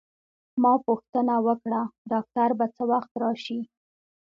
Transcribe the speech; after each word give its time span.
ما 0.61 0.73
پوښتنه 0.87 1.35
وکړه: 1.47 1.81
ډاکټر 2.11 2.49
به 2.59 2.65
څه 2.75 2.83
وخت 2.91 3.11
راشي؟ 3.21 3.59